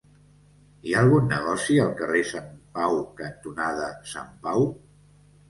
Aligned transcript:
Hi 0.91 0.95
ha 0.95 1.03
algun 1.05 1.29
negoci 1.33 1.77
al 1.83 1.91
carrer 1.99 2.23
Sant 2.31 2.49
Pau 2.79 2.99
cantonada 3.21 3.93
Sant 4.15 4.35
Pau? 4.49 4.69